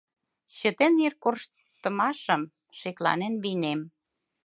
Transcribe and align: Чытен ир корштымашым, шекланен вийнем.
Чытен 0.57 0.93
ир 1.05 1.13
корштымашым, 1.23 2.41
шекланен 2.79 3.33
вийнем. 3.43 3.79